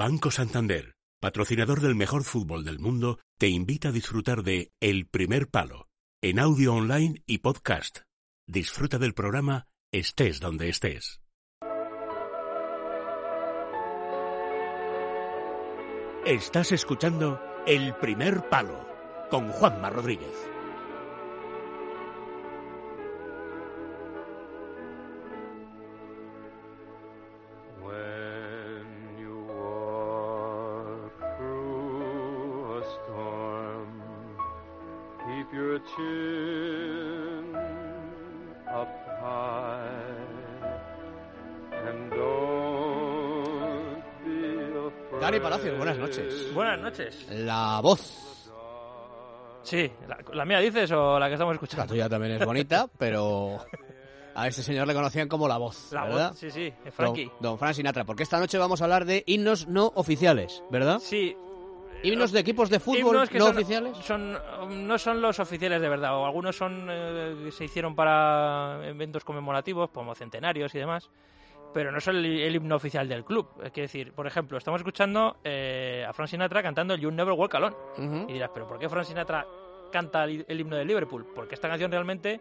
Banco 0.00 0.30
Santander, 0.30 0.94
patrocinador 1.20 1.80
del 1.80 1.96
mejor 1.96 2.22
fútbol 2.22 2.64
del 2.64 2.78
mundo, 2.78 3.18
te 3.36 3.48
invita 3.48 3.88
a 3.88 3.90
disfrutar 3.90 4.44
de 4.44 4.70
El 4.78 5.08
Primer 5.08 5.48
Palo, 5.48 5.88
en 6.22 6.38
audio 6.38 6.72
online 6.74 7.24
y 7.26 7.38
podcast. 7.38 8.02
Disfruta 8.46 8.98
del 8.98 9.12
programa 9.12 9.66
estés 9.92 10.38
donde 10.38 10.68
estés. 10.68 11.20
Estás 16.24 16.70
escuchando 16.70 17.40
El 17.66 17.92
Primer 17.96 18.48
Palo 18.48 18.86
con 19.32 19.48
Juanma 19.48 19.90
Rodríguez. 19.90 20.57
Keep 35.96 35.98
your 35.98 37.42
chin 37.44 37.56
up 38.68 38.88
high 39.20 39.88
and 41.88 42.10
don't 42.10 44.02
be 44.24 44.36
afraid. 44.76 45.20
Dani 45.20 45.40
Palacios, 45.40 45.76
buenas 45.76 45.98
noches. 45.98 46.54
Buenas 46.54 46.78
noches. 46.80 47.26
La 47.30 47.80
voz. 47.82 48.24
Sí, 49.62 49.90
la, 50.06 50.18
la 50.32 50.44
mía 50.44 50.60
dices 50.60 50.90
o 50.92 51.18
la 51.18 51.26
que 51.28 51.34
estamos 51.34 51.52
La 51.52 51.56
escuchando? 51.56 51.86
tuya 51.92 52.08
también 52.08 52.32
es 52.40 52.44
bonita, 52.46 52.88
pero 52.96 53.58
a 54.34 54.46
este 54.48 54.62
señor 54.62 54.86
le 54.86 54.94
conocían 54.94 55.28
como 55.28 55.46
la 55.46 55.58
voz, 55.58 55.92
La 55.92 56.04
¿verdad? 56.04 56.28
voz, 56.30 56.38
sí, 56.38 56.50
sí, 56.50 56.72
Frankie. 56.92 57.24
Don, 57.26 57.42
don 57.42 57.58
Fran 57.58 57.74
Sinatra, 57.74 58.04
porque 58.04 58.22
esta 58.22 58.38
noche 58.38 58.56
vamos 58.56 58.80
a 58.80 58.84
hablar 58.84 59.04
de 59.04 59.24
himnos 59.26 59.66
no 59.68 59.92
oficiales, 59.96 60.62
¿verdad? 60.70 61.00
Sí. 61.00 61.36
Himnos 62.02 62.30
de 62.32 62.40
equipos 62.40 62.70
de 62.70 62.78
fútbol 62.80 63.02
no 63.38 63.44
son- 63.46 63.56
oficiales. 63.56 63.96
Son, 63.98 64.38
no 64.86 64.98
son 64.98 65.20
los 65.20 65.38
oficiales 65.40 65.80
de 65.80 65.88
verdad, 65.88 66.16
o 66.16 66.24
algunos 66.26 66.56
son 66.56 66.86
eh, 66.90 67.48
se 67.50 67.64
hicieron 67.64 67.94
para 67.96 68.80
eventos 68.86 69.24
conmemorativos, 69.24 69.90
como 69.90 70.14
centenarios 70.14 70.74
y 70.74 70.78
demás, 70.78 71.10
pero 71.74 71.90
no 71.90 72.00
son 72.00 72.16
el, 72.16 72.26
el 72.40 72.54
himno 72.56 72.76
oficial 72.76 73.08
del 73.08 73.24
club. 73.24 73.48
Es 73.64 73.72
que 73.72 73.82
decir, 73.82 74.12
por 74.12 74.26
ejemplo, 74.26 74.58
estamos 74.58 74.80
escuchando 74.80 75.38
eh, 75.42 76.04
a 76.08 76.12
Frank 76.12 76.28
Sinatra 76.28 76.62
cantando 76.62 76.94
You 76.94 77.10
Never 77.10 77.32
Walk 77.34 77.54
Alone. 77.56 77.76
Y 78.28 78.32
dirás, 78.34 78.50
¿pero 78.54 78.66
por 78.66 78.78
qué 78.78 78.88
Frank 78.88 79.04
Sinatra 79.04 79.44
canta 79.90 80.24
el, 80.24 80.44
el 80.48 80.60
himno 80.60 80.76
del 80.76 80.86
Liverpool? 80.86 81.26
Porque 81.34 81.54
esta 81.56 81.68
canción 81.68 81.90
realmente 81.90 82.40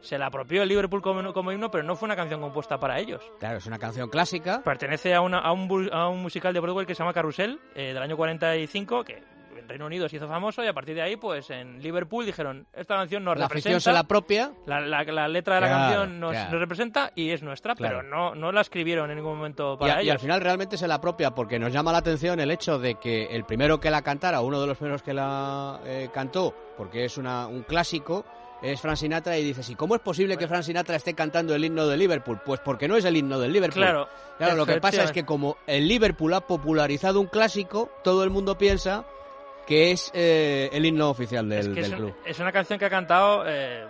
se 0.00 0.18
la 0.18 0.26
apropió 0.26 0.62
el 0.62 0.68
Liverpool 0.68 1.02
como, 1.02 1.32
como 1.32 1.52
himno, 1.52 1.70
pero 1.70 1.84
no 1.84 1.96
fue 1.96 2.06
una 2.06 2.16
canción 2.16 2.40
compuesta 2.40 2.78
para 2.78 2.98
ellos. 2.98 3.20
Claro, 3.40 3.58
es 3.58 3.66
una 3.66 3.78
canción 3.78 4.08
clásica. 4.08 4.62
Pertenece 4.64 5.14
a, 5.14 5.20
una- 5.20 5.40
a, 5.40 5.52
un, 5.52 5.88
a 5.92 6.08
un 6.08 6.22
musical 6.22 6.52
de 6.54 6.60
Broadway 6.60 6.86
que 6.86 6.94
se 6.94 7.00
llama 7.02 7.12
Carrusel, 7.12 7.58
eh, 7.74 7.92
del 7.94 8.02
año 8.02 8.16
45, 8.16 9.04
que 9.04 9.22
en 9.58 9.68
Reino 9.68 9.86
Unido 9.86 10.08
se 10.08 10.16
hizo 10.16 10.28
famoso 10.28 10.62
y 10.62 10.68
a 10.68 10.72
partir 10.72 10.94
de 10.94 11.02
ahí, 11.02 11.16
pues 11.16 11.50
en 11.50 11.82
Liverpool 11.82 12.24
dijeron, 12.24 12.66
esta 12.72 12.94
canción 12.94 13.24
nos 13.24 13.36
La 13.36 13.48
representa, 13.48 13.80
se 13.80 13.92
la 13.92 13.98
apropia. 14.00 14.52
la, 14.66 14.80
la- 14.80 15.02
la 15.02 15.26
letra 15.26 15.56
de 15.56 15.60
la 15.62 15.66
Claro, 15.66 15.82
canción 15.82 16.20
nos, 16.20 16.30
claro. 16.30 16.50
nos 16.52 16.60
representa 16.60 17.10
y 17.16 17.30
es 17.30 17.42
nuestra, 17.42 17.74
Claro. 17.74 17.98
pero 17.98 18.08
no, 18.08 18.34
no 18.36 18.52
la 18.52 18.60
escribieron 18.60 19.10
en 19.10 19.16
ningún 19.16 19.36
momento 19.36 19.74
Y, 19.74 19.78
para 19.78 20.00
y 20.00 20.04
ellos. 20.04 20.12
al 20.12 20.18
final 20.20 20.40
realmente 20.40 20.76
se 20.76 20.86
la 20.86 20.94
apropia 20.94 21.32
porque 21.32 21.58
nos 21.58 21.72
llama 21.72 21.90
la 21.90 21.98
atención 21.98 22.38
el 22.38 22.52
hecho 22.52 22.78
de 22.78 22.94
que 22.94 23.24
el 23.26 23.44
primero 23.44 23.80
que 23.80 23.90
la 23.90 24.02
cantara, 24.02 24.40
uno 24.42 24.60
de 24.60 24.68
los 24.68 24.78
primeros 24.78 25.02
que 25.02 25.12
la 25.12 25.80
eh, 25.84 26.08
cantó, 26.14 26.54
porque 26.76 27.04
es 27.04 27.18
una, 27.18 27.48
un 27.48 27.62
clásico, 27.64 28.24
es 28.62 28.80
Frank 28.80 28.96
Sinatra 28.96 29.38
y 29.38 29.44
dices, 29.44 29.68
¿y 29.70 29.74
cómo 29.74 29.94
es 29.94 30.00
posible 30.00 30.36
que 30.36 30.48
Frank 30.48 30.62
Sinatra 30.62 30.96
esté 30.96 31.14
cantando 31.14 31.54
el 31.54 31.64
himno 31.64 31.86
de 31.86 31.96
Liverpool? 31.96 32.40
Pues 32.44 32.60
porque 32.60 32.88
no 32.88 32.96
es 32.96 33.04
el 33.04 33.16
himno 33.16 33.38
del 33.38 33.52
Liverpool. 33.52 33.82
Claro, 33.82 34.08
Claro, 34.38 34.56
lo 34.56 34.66
que 34.66 34.80
pasa 34.80 35.04
es 35.04 35.12
que 35.12 35.24
como 35.24 35.56
el 35.66 35.86
Liverpool 35.88 36.32
ha 36.34 36.40
popularizado 36.40 37.20
un 37.20 37.26
clásico, 37.26 37.90
todo 38.04 38.24
el 38.24 38.30
mundo 38.30 38.56
piensa 38.58 39.04
que 39.66 39.90
es 39.90 40.10
eh, 40.14 40.70
el 40.72 40.84
himno 40.86 41.10
oficial 41.10 41.48
del, 41.48 41.58
es, 41.58 41.68
que 41.68 41.74
del 41.74 41.84
es, 41.84 41.90
un- 41.90 41.96
club. 41.96 42.14
es 42.24 42.38
una 42.38 42.52
canción 42.52 42.78
que 42.78 42.84
ha 42.86 42.90
cantado 42.90 43.44
eh, 43.46 43.84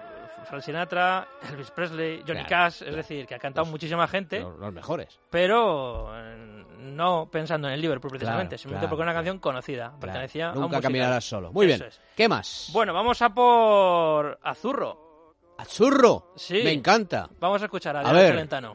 Frank 0.48 0.62
Sinatra, 0.62 1.28
Elvis 1.50 1.70
Presley, 1.70 2.18
Johnny 2.26 2.44
Claro, 2.44 2.48
Cash, 2.48 2.78
claro. 2.78 2.90
es 2.90 2.96
decir, 2.96 3.26
que 3.26 3.34
ha 3.34 3.38
cantado 3.38 3.64
Los- 3.64 3.70
muchísima 3.72 4.08
gente. 4.08 4.40
Los, 4.40 4.58
los 4.58 4.72
mejores. 4.72 5.18
pero 5.30 6.10
eh, 6.18 6.57
no 6.96 7.28
pensando 7.30 7.68
en 7.68 7.74
el 7.74 7.80
Liverpool 7.80 8.10
precisamente, 8.10 8.56
Claro, 8.56 8.58
simplemente 8.62 8.86
claro, 8.86 8.90
porque 8.90 9.02
era 9.02 9.06
una 9.06 9.12
claro. 9.12 9.24
canción 9.24 9.38
conocida, 9.40 9.84
Claro, 9.84 10.00
pertenecía 10.00 10.50
a 10.50 10.52
un 10.54 10.60
Nunca 10.62 10.80
caminarás 10.80 11.24
solo. 11.24 11.52
Muy 11.52 11.66
bien. 11.66 11.82
Es. 11.82 12.00
¿Qué 12.16 12.28
más? 12.28 12.70
Bueno, 12.72 12.92
vamos 12.92 13.20
a 13.22 13.30
por 13.30 14.38
Azurro. 14.42 15.34
Azurro. 15.58 16.32
Sí. 16.36 16.60
Me 16.64 16.72
encanta. 16.72 17.28
Vamos 17.40 17.60
a 17.62 17.64
escuchar 17.66 17.96
a, 17.96 18.00
A 18.00 18.12
ver. 18.12 18.30
Celentano. 18.30 18.74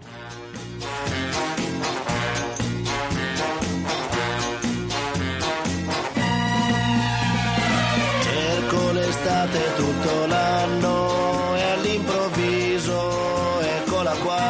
Cerco 8.21 8.91
l'estate 8.91 9.59
tutto 9.75 10.25
l'anno 10.25 11.55
e 11.55 11.63
all'improvviso 11.63 13.59
eccola 13.61 14.11
qua. 14.23 14.41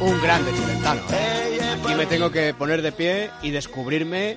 Un 0.00 0.18
grande 0.20 0.52
chilentano. 0.52 1.00
¿eh? 1.10 1.49
Me 2.00 2.06
tengo 2.06 2.30
que 2.30 2.54
poner 2.54 2.80
de 2.82 2.92
pie 2.92 3.30
y 3.42 3.50
descubrirme 3.50 4.36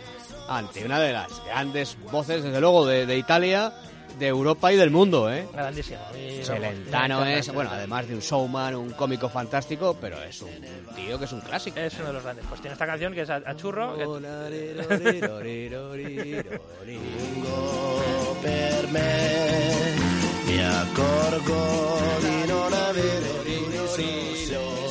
ante 0.50 0.84
una 0.86 1.00
de 1.00 1.14
las 1.14 1.30
grandes 1.46 1.96
voces, 2.12 2.44
desde 2.44 2.60
luego, 2.60 2.86
de, 2.86 3.06
de 3.06 3.18
Italia, 3.18 3.72
de 4.20 4.28
Europa 4.28 4.74
y 4.74 4.76
del 4.76 4.90
mundo, 4.92 5.32
¿eh? 5.34 5.48
Grandísimo. 5.54 6.00
Celentano 6.44 7.26
es, 7.26 7.54
bueno, 7.54 7.70
además 7.72 8.06
de 8.08 8.16
un 8.16 8.20
showman, 8.20 8.76
un 8.76 8.92
cómico 8.92 9.30
fantástico, 9.30 9.96
pero 10.00 10.22
es 10.22 10.42
un 10.42 10.50
tío 10.96 11.18
que 11.18 11.24
es 11.26 11.32
un 11.32 11.40
clásico. 11.40 11.80
Es 11.80 11.96
uno 11.96 12.08
de 12.08 12.14
los 12.14 12.24
grandes. 12.24 12.46
Pues 12.50 12.60
tiene 12.60 12.74
esta 12.74 12.86
canción 12.86 13.14
que 13.14 13.22
es 13.22 13.30
a, 13.30 13.36
a 13.38 13.56
churro. 13.56 13.96
que- 13.98 14.04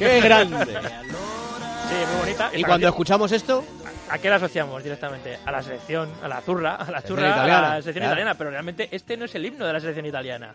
¡Qué 0.03 0.21
grande! 0.23 0.65
Sí, 0.65 1.95
muy 2.11 2.19
bonita. 2.19 2.51
Y 2.53 2.63
cuando 2.63 2.87
escuchamos 2.87 3.31
esto, 3.31 3.63
¿A 4.09 4.19
qué 4.19 4.29
la 4.29 4.35
asociamos 4.35 4.83
directamente? 4.83 5.39
A 5.45 5.51
la 5.51 5.63
selección, 5.63 6.07
a 6.21 6.27
la 6.27 6.39
zurra, 6.41 6.75
a 6.75 6.79
la 6.79 6.85
Selección 7.01 7.17
churra, 7.17 7.29
italiana, 7.29 7.57
a 7.57 7.61
la 7.61 7.81
selección 7.81 7.93
claro. 7.93 8.11
italiana, 8.11 8.35
pero 8.37 8.49
realmente 8.51 8.89
este 8.91 9.17
no 9.17 9.25
es 9.25 9.33
el 9.33 9.45
himno 9.45 9.65
de 9.65 9.73
la 9.73 9.79
selección 9.79 10.05
italiana. 10.05 10.53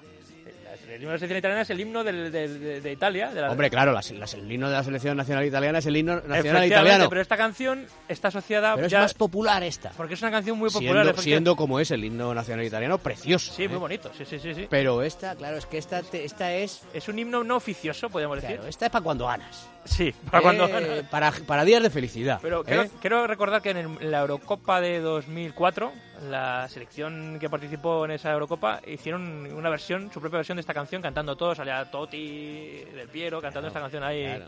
El 0.88 1.02
himno 1.02 1.08
de 1.08 1.14
la 1.14 1.18
selección 1.18 1.38
italiana 1.38 1.62
es 1.62 1.70
el 1.70 1.80
himno 1.80 2.02
del- 2.02 2.32
del- 2.32 2.60
de, 2.60 2.80
de 2.80 2.92
Italia. 2.92 3.28
De 3.30 3.40
la, 3.42 3.50
hombre, 3.50 3.68
claro, 3.70 3.92
la- 3.92 4.00
la- 4.00 4.24
el 4.24 4.50
himno 4.52 4.68
de 4.68 4.72
la 4.76 4.82
selección 4.82 5.16
nacional 5.16 5.44
italiana 5.44 5.78
es 5.80 5.86
el 5.86 5.96
himno 5.96 6.20
nacional 6.22 6.66
italiano. 6.66 7.08
Pero 7.08 7.20
esta 7.20 7.36
canción 7.36 7.86
está 8.08 8.28
asociada 8.28 8.74
Pero 8.74 8.86
es 8.86 8.92
ya... 8.92 9.00
más 9.00 9.14
popular 9.14 9.62
esta. 9.62 9.90
Porque 9.90 10.14
es 10.14 10.22
una 10.22 10.30
canción 10.30 10.56
muy 10.58 10.70
popular. 10.70 11.04
Siendo, 11.04 11.22
siendo 11.22 11.56
como 11.56 11.78
es 11.80 11.90
el 11.90 12.04
himno 12.04 12.32
nacional 12.34 12.64
italiano, 12.64 12.98
precioso. 12.98 13.52
Sí, 13.52 13.68
muy 13.68 13.76
¿eh? 13.76 13.80
bonito, 13.80 14.10
sí, 14.16 14.24
sí, 14.24 14.38
sí. 14.38 14.54
sí. 14.54 14.66
Pero 14.70 15.02
esta, 15.02 15.34
claro, 15.36 15.56
es 15.58 15.66
que 15.66 15.78
esta, 15.78 16.00
esta 16.12 16.52
es. 16.54 16.82
Es 16.94 17.08
un 17.08 17.18
himno 17.18 17.44
no 17.44 17.56
oficioso, 17.56 18.08
podríamos 18.08 18.40
decir. 18.40 18.56
Claro, 18.56 18.68
esta 18.68 18.86
es 18.86 18.92
para 18.92 19.04
cuando 19.04 19.26
ganas. 19.26 19.68
Sí, 19.88 20.12
para 20.30 20.42
cuando... 20.42 20.66
Eh, 20.68 21.02
para, 21.10 21.32
para 21.32 21.64
días 21.64 21.82
de 21.82 21.90
felicidad. 21.90 22.38
Pero 22.42 22.60
¿eh? 22.60 22.64
quiero, 22.66 22.84
quiero 23.00 23.26
recordar 23.26 23.62
que 23.62 23.70
en, 23.70 23.76
el- 23.78 23.98
en 24.00 24.10
la 24.10 24.20
Eurocopa 24.20 24.80
de 24.80 25.00
2004, 25.00 25.90
la 26.30 26.68
selección 26.68 27.38
que 27.40 27.48
participó 27.48 28.04
en 28.04 28.12
esa 28.12 28.30
Eurocopa 28.32 28.80
hicieron 28.86 29.50
una 29.52 29.70
versión, 29.70 30.10
su 30.12 30.20
propia 30.20 30.36
versión 30.38 30.56
de 30.56 30.60
esta 30.60 30.74
canción, 30.74 31.02
cantando 31.02 31.36
todos. 31.36 31.56
Salía 31.56 31.84
Totti, 31.90 32.84
Del 32.94 33.08
Piero, 33.08 33.40
cantando 33.40 33.68
esta 33.68 33.80
canción 33.80 34.02
ahí. 34.04 34.24
Claro. 34.24 34.46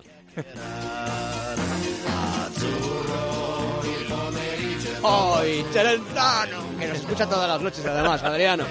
¡Ay, 5.03 5.65
Celentano! 5.73 6.59
Que 6.79 6.87
nos 6.89 6.99
escucha 6.99 7.27
todas 7.27 7.49
las 7.49 7.61
noches, 7.61 7.85
además, 7.87 8.23
Adriano. 8.23 8.65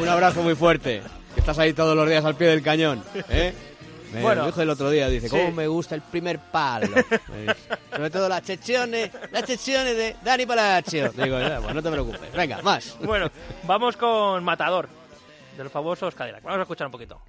Un 0.00 0.08
abrazo 0.08 0.42
muy 0.42 0.54
fuerte. 0.54 1.02
Que 1.34 1.40
estás 1.40 1.58
ahí 1.58 1.72
todos 1.72 1.94
los 1.96 2.08
días 2.08 2.24
al 2.24 2.34
pie 2.34 2.48
del 2.48 2.62
cañón. 2.62 3.02
¿eh? 3.28 3.54
Me 4.12 4.22
Bueno. 4.22 4.42
lo 4.42 4.46
dijo 4.48 4.60
el 4.62 4.70
otro 4.70 4.90
día, 4.90 5.08
dice, 5.08 5.28
Sí. 5.28 5.36
¿cómo 5.36 5.52
me 5.52 5.66
gusta 5.68 5.94
el 5.94 6.00
primer 6.02 6.38
palo? 6.38 6.88
Sobre 7.90 8.10
todo 8.10 8.28
las 8.28 8.44
secciones, 8.44 9.10
las 9.30 9.46
secciones 9.46 9.96
de 9.96 10.16
Dani 10.24 10.46
Palacio. 10.46 11.10
Digo, 11.12 11.38
"Ya, 11.40 11.60
pues 11.60 11.74
no 11.74 11.82
te 11.82 11.90
preocupes. 11.90 12.32
Venga, 12.32 12.60
más. 12.62 12.96
Bueno, 13.02 13.30
vamos 13.64 13.96
con 13.96 14.42
Matador, 14.42 14.88
de 15.56 15.62
los 15.64 15.72
famosos 15.72 16.14
Cadillac. 16.14 16.42
Vamos 16.42 16.58
a 16.58 16.62
escuchar 16.62 16.86
un 16.86 16.92
poquito. 16.92 17.20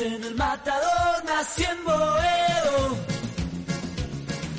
Dicen 0.00 0.24
el 0.24 0.34
matador, 0.34 1.24
nací 1.26 1.62
en 1.62 1.84
Boedo. 1.84 2.96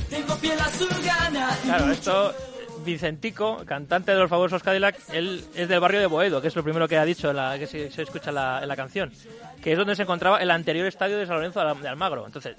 Tengo 0.07 0.35
piel 0.35 0.59
azul 0.59 0.87
gana. 1.03 1.57
Claro, 1.63 1.91
esto 1.91 2.35
Vicentico, 2.83 3.63
cantante 3.65 4.11
de 4.11 4.17
los 4.19 4.29
famosos 4.29 4.63
Cadillac, 4.63 4.95
él 5.13 5.43
es 5.55 5.67
del 5.67 5.79
barrio 5.79 5.99
de 5.99 6.05
Boedo, 6.07 6.41
que 6.41 6.47
es 6.47 6.55
lo 6.55 6.63
primero 6.63 6.87
que 6.87 6.97
ha 6.97 7.05
dicho, 7.05 7.31
que 7.57 7.67
se, 7.67 8.01
escucha 8.01 8.31
la, 8.31 8.73
canción, 8.75 9.11
que 9.61 9.71
es 9.73 9.77
donde 9.77 9.95
se 9.95 10.03
encontraba 10.03 10.39
el 10.39 10.51
anterior 10.51 10.85
estadio 10.87 11.17
de 11.17 11.25
San 11.25 11.35
Lorenzo 11.37 11.59
de 11.61 11.69
Al- 11.69 11.81
de 11.81 11.87
Almagro. 11.87 12.25
Entonces, 12.25 12.55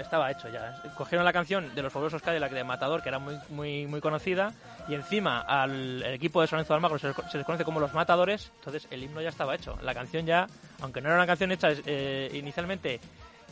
estaba 0.00 0.30
hecho 0.30 0.48
ya. 0.52 0.82
Cogieron 0.96 1.24
la 1.24 1.32
canción 1.32 1.74
de 1.74 1.82
los 1.82 1.92
famosos 1.92 2.22
Cadillac 2.22 2.52
de 2.52 2.64
Matador, 2.64 3.02
que 3.02 3.08
era 3.08 3.18
muy, 3.18 3.36
muy, 3.50 3.86
muy 3.86 4.00
conocida, 4.00 4.52
y 4.88 4.94
encima 4.94 5.40
al 5.40 6.02
equipo 6.04 6.40
de 6.40 6.46
San 6.48 6.56
Lorenzo 6.58 6.72
de 6.74 6.76
Almagro 6.76 6.98
se 6.98 7.08
les, 7.08 7.16
se 7.30 7.38
les 7.38 7.46
conoce 7.46 7.64
como 7.64 7.80
los 7.80 7.94
Matadores, 7.94 8.50
entonces 8.58 8.86
el 8.90 9.02
himno 9.02 9.20
ya 9.20 9.28
estaba 9.28 9.54
hecho. 9.54 9.78
La 9.82 9.94
canción 9.94 10.26
ya, 10.26 10.46
aunque 10.80 11.00
no 11.00 11.08
era 11.08 11.16
una 11.16 11.26
canción 11.26 11.52
hecha 11.52 11.68
eh, 11.86 12.30
inicialmente 12.34 13.00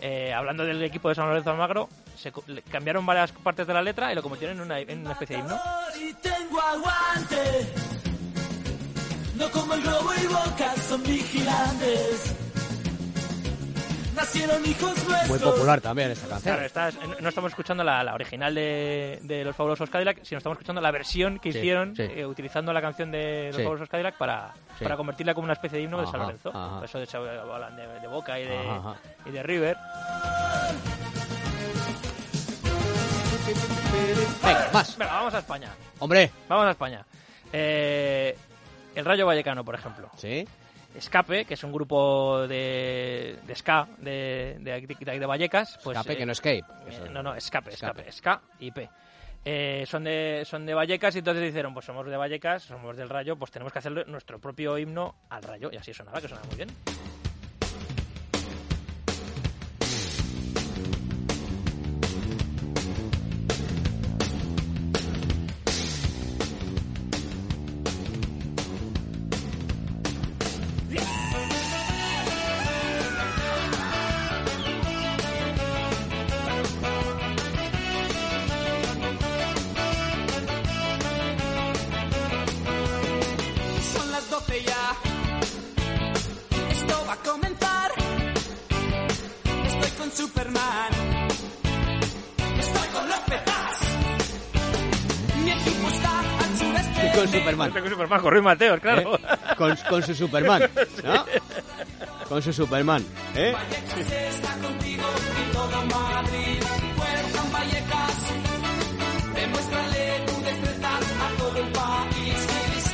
eh, 0.00 0.32
hablando 0.32 0.64
del 0.64 0.82
equipo 0.82 1.08
de 1.08 1.14
San 1.14 1.28
Lorenzo 1.28 1.50
Almagro, 1.50 1.88
se 2.16 2.32
cambiaron 2.70 3.04
varias 3.06 3.32
partes 3.32 3.66
de 3.66 3.74
la 3.74 3.82
letra 3.82 4.12
y 4.12 4.14
lo 4.14 4.22
convirtieron 4.22 4.56
en 4.58 4.62
una, 4.64 4.78
en 4.78 5.06
especie 5.06 5.36
de 5.36 5.42
himno. 5.42 5.60
Nacieron 14.32 14.64
hijos 14.64 14.94
nuestros. 15.08 15.28
Muy 15.28 15.38
popular 15.40 15.80
también 15.80 16.12
esta 16.12 16.28
canción. 16.28 16.56
Claro, 16.72 16.88
es- 16.88 17.20
no 17.20 17.28
estamos 17.28 17.50
escuchando 17.50 17.82
la, 17.82 18.04
la 18.04 18.14
original 18.14 18.54
de, 18.54 19.18
de 19.22 19.44
los 19.44 19.56
fabulosos 19.56 19.90
Cadillac, 19.90 20.22
sino 20.22 20.38
estamos 20.38 20.54
escuchando 20.56 20.80
la 20.80 20.92
versión 20.92 21.40
que 21.40 21.50
Sí, 21.52 21.58
hicieron 21.58 21.96
sí. 21.96 22.02
eh, 22.02 22.24
utilizando 22.24 22.72
la 22.72 22.80
canción 22.80 23.10
de 23.10 23.46
los 23.48 23.56
Sí. 23.56 23.62
fabulosos 23.64 23.88
Cadillac 23.88 24.16
para, 24.16 24.52
Sí. 24.78 24.84
para 24.84 24.96
convertirla 24.96 25.34
como 25.34 25.46
una 25.46 25.54
especie 25.54 25.78
de 25.78 25.84
himno 25.84 26.00
de 26.00 26.06
San 26.06 26.20
Lorenzo. 26.20 26.52
Por 26.52 26.84
eso 26.84 26.98
de 26.98 27.04
hecho 27.04 27.18
hablan 27.18 27.74
de, 27.74 27.86
de 28.00 28.06
Boca 28.06 28.38
y 28.38 28.44
de, 28.44 28.56
Ajá, 28.56 28.76
ajá. 28.76 28.94
y 29.26 29.30
de 29.30 29.42
River. 29.42 29.76
Venga, 34.44 34.70
más. 34.72 34.96
Venga, 34.96 35.12
vamos 35.12 35.34
a 35.34 35.38
España. 35.40 35.70
Hombre. 35.98 36.30
Vamos 36.48 36.66
a 36.66 36.70
España. 36.70 37.04
Eh, 37.52 38.36
el 38.94 39.04
Rayo 39.04 39.26
Vallecano, 39.26 39.64
por 39.64 39.74
ejemplo. 39.74 40.08
Sí. 40.16 40.46
Escape, 40.94 41.44
que 41.44 41.54
es 41.54 41.64
un 41.64 41.72
grupo 41.72 42.46
de, 42.48 43.38
de 43.46 43.54
ska 43.54 43.86
de, 43.98 44.56
de, 44.60 45.18
de- 45.18 45.26
Vallecas. 45.26 45.78
Pues, 45.84 45.96
Escape, 45.96 46.14
eh, 46.14 46.16
que 46.18 46.26
no 46.26 46.32
escape. 46.32 46.58
eh, 46.88 47.08
no, 47.10 47.22
no, 47.22 47.34
escape, 47.34 47.70
Escape. 47.70 48.08
escape, 48.08 48.12
ska 48.12 48.40
y 48.58 48.70
P. 48.70 48.88
Eh, 49.44 49.84
son 49.86 50.04
de 50.04 50.42
son 50.44 50.66
de 50.66 50.74
Vallecas 50.74 51.14
y 51.14 51.20
entonces 51.20 51.42
dijeron, 51.44 51.72
pues 51.72 51.86
somos 51.86 52.04
de 52.06 52.16
Vallecas, 52.16 52.62
somos 52.64 52.96
del 52.96 53.08
Rayo, 53.08 53.36
pues 53.36 53.50
tenemos 53.50 53.72
que 53.72 53.78
hacer 53.78 54.06
nuestro 54.08 54.38
propio 54.38 54.76
himno 54.76 55.14
al 55.30 55.42
Rayo 55.42 55.70
y 55.72 55.76
así 55.76 55.94
sonaba, 55.94 56.20
que 56.20 56.28
sonaba 56.28 56.46
muy 56.48 56.56
bien. 56.56 56.68
Con 97.20 97.32
Superman. 97.32 97.70
Con 97.70 97.88
Superman, 97.90 98.20
con 98.20 98.42
Mateos, 98.42 98.80
claro. 98.80 99.14
¿eh? 99.14 99.20
Con, 99.56 99.76
con 99.88 100.02
su 100.02 100.14
Superman. 100.14 100.62
¿no? 101.04 101.24
Con 102.28 102.40
su 102.40 102.52
Superman. 102.52 103.04
¿eh? 103.34 103.54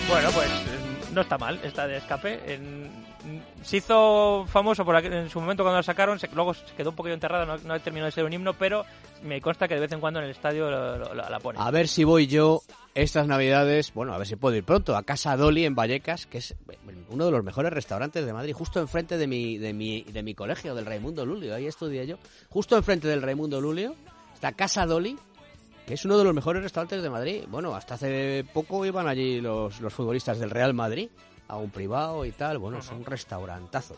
Bueno, 0.08 0.30
pues 0.30 0.48
eh, 0.48 0.65
no 1.16 1.22
está 1.22 1.36
mal 1.38 1.58
esta 1.64 1.86
de 1.88 1.96
escape. 1.96 2.60
Se 3.62 3.78
hizo 3.78 4.44
famoso 4.46 4.84
por 4.84 5.04
en 5.04 5.28
su 5.28 5.40
momento 5.40 5.64
cuando 5.64 5.78
la 5.78 5.82
sacaron, 5.82 6.18
se- 6.20 6.28
luego 6.32 6.54
se 6.54 6.64
quedó 6.76 6.90
un 6.90 6.96
poquito 6.96 7.14
enterrada, 7.14 7.44
no, 7.56 7.80
terminó 7.80 8.04
de 8.04 8.12
ser 8.12 8.24
un 8.24 8.32
himno, 8.32 8.52
pero 8.54 8.84
me 9.24 9.40
consta 9.40 9.66
que 9.66 9.74
de 9.74 9.80
vez 9.80 9.90
en 9.92 9.98
cuando 10.00 10.20
en 10.20 10.26
el 10.26 10.30
estadio 10.30 10.70
lo- 10.70 11.14
la 11.14 11.40
ponen. 11.40 11.60
A 11.60 11.70
ver 11.72 11.88
si 11.88 12.04
voy 12.04 12.26
yo 12.28 12.60
estas 12.94 13.26
navidades, 13.26 13.92
bueno, 13.94 14.14
a 14.14 14.18
ver 14.18 14.26
si 14.28 14.36
puedo 14.36 14.54
ir 14.54 14.62
pronto, 14.64 14.96
a 14.96 15.02
Casa 15.02 15.36
Dolly 15.36 15.64
en 15.64 15.74
Vallecas, 15.74 16.26
que 16.26 16.38
es 16.38 16.54
uno 17.08 17.24
de 17.24 17.30
los 17.32 17.42
mejores 17.42 17.72
restaurantes 17.72 18.24
de 18.24 18.32
Madrid, 18.32 18.52
justo 18.52 18.78
enfrente 18.78 19.16
de 19.18 19.26
mi, 19.26 19.58
de 19.58 19.72
mi, 19.72 20.02
de 20.02 20.22
mi 20.22 20.34
colegio, 20.34 20.74
del 20.74 20.86
Raimundo 20.86 21.26
Lulio, 21.26 21.54
ahí 21.54 21.66
estudié 21.66 22.06
yo. 22.06 22.18
Justo 22.50 22.76
enfrente 22.76 23.08
del 23.08 23.22
Raimundo 23.22 23.60
Lulio 23.60 23.94
está 24.34 24.52
Casa 24.52 24.86
Dolly, 24.86 25.18
que 25.86 25.94
es 25.94 26.04
uno 26.04 26.18
de 26.18 26.24
los 26.24 26.34
mejores 26.34 26.62
restaurantes 26.62 27.02
de 27.02 27.10
Madrid. 27.10 27.44
Bueno, 27.48 27.74
hasta 27.74 27.94
hace 27.94 28.44
poco 28.52 28.84
iban 28.84 29.06
allí 29.06 29.40
los, 29.40 29.80
los 29.80 29.92
futbolistas 29.92 30.38
del 30.38 30.50
Real 30.50 30.74
Madrid, 30.74 31.08
a 31.48 31.56
un 31.56 31.70
privado 31.70 32.24
y 32.24 32.32
tal. 32.32 32.58
Bueno, 32.58 32.78
es 32.78 32.90
un 32.90 33.04
restaurantazo. 33.04 33.96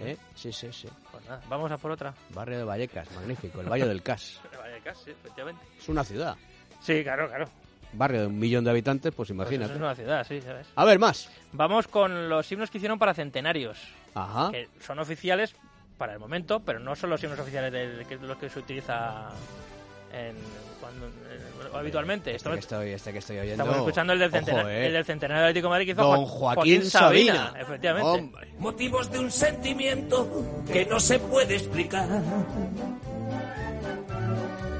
¿eh? 0.00 0.16
Sí, 0.34 0.52
sí, 0.52 0.72
sí. 0.72 0.88
Pues 1.10 1.24
nada, 1.26 1.42
vamos 1.48 1.70
a 1.70 1.78
por 1.78 1.90
otra. 1.90 2.14
Barrio 2.30 2.58
de 2.58 2.64
Vallecas, 2.64 3.10
magnífico, 3.12 3.60
el 3.60 3.68
Valle 3.68 3.86
del 3.86 4.02
Cas. 4.02 4.40
Vallecas, 4.58 4.98
sí, 5.04 5.10
efectivamente. 5.10 5.62
Es 5.78 5.88
una 5.88 6.04
ciudad. 6.04 6.36
Sí, 6.80 7.02
claro, 7.02 7.28
claro. 7.28 7.46
Barrio 7.92 8.22
de 8.22 8.26
un 8.26 8.38
millón 8.38 8.64
de 8.64 8.70
habitantes, 8.70 9.12
pues 9.14 9.28
Pues 9.28 9.30
imagínate. 9.30 9.72
es 9.72 9.78
una 9.78 9.94
ciudad, 9.94 10.26
sí, 10.26 10.40
¿sabes? 10.40 10.66
A 10.74 10.84
ver, 10.84 10.98
más. 10.98 11.30
Vamos 11.52 11.86
con 11.86 12.28
los 12.28 12.50
himnos 12.50 12.70
que 12.70 12.78
hicieron 12.78 12.98
para 12.98 13.14
centenarios, 13.14 13.78
Ajá. 14.14 14.50
que 14.50 14.68
son 14.80 14.98
oficiales 14.98 15.54
para 15.96 16.12
el 16.14 16.18
momento, 16.18 16.60
pero 16.60 16.80
no 16.80 16.96
son 16.96 17.10
los 17.10 17.22
himnos 17.22 17.38
oficiales 17.38 17.72
de, 17.72 18.16
los 18.20 18.36
que 18.36 18.50
se 18.50 18.58
utiliza 18.58 19.30
en, 20.14 20.36
cuando, 20.80 21.06
en- 21.06 21.76
habitualmente. 21.76 22.34
Este 22.34 22.48
que 22.50 22.58
Estamos, 22.58 22.80
estoy, 22.82 22.90
este 22.92 23.12
que 23.12 23.18
estoy 23.18 23.38
oyendo. 23.38 23.62
estamos 23.64 23.76
escuchando 23.78 24.12
el 24.12 24.18
del, 24.20 24.34
Ojo, 24.34 24.68
eh. 24.68 24.86
el 24.86 24.92
del 24.92 25.04
centenario 25.04 25.42
del 25.42 25.50
Atlético 25.50 25.66
de 25.66 25.70
Madrid 25.70 25.86
que 25.86 25.92
hizo 25.92 26.02
Don 26.02 26.24
Joa- 26.26 26.54
Joaquín, 26.54 26.84
Sabina. 26.90 27.52
efectivamente. 27.58 28.08
Hombre. 28.08 28.48
Motivos 28.58 29.10
de 29.10 29.18
un 29.18 29.30
sentimiento 29.30 30.62
que 30.72 30.86
no 30.86 31.00
se 31.00 31.18
puede 31.18 31.56
explicar. 31.56 32.08